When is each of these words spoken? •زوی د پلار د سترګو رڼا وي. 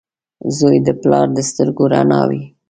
•زوی 0.57 0.77
د 0.87 0.89
پلار 1.01 1.27
د 1.33 1.39
سترګو 1.49 1.83
رڼا 1.93 2.21
وي. 2.29 2.43